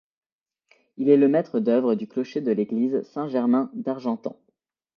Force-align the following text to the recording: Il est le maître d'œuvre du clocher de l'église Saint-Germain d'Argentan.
Il 0.97 1.09
est 1.09 1.15
le 1.17 1.27
maître 1.27 1.59
d'œuvre 1.59 1.93
du 1.93 2.07
clocher 2.07 2.41
de 2.41 2.51
l'église 2.51 3.03
Saint-Germain 3.03 3.69
d'Argentan. 3.75 4.35